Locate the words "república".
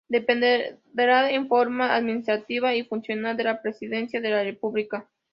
4.43-5.07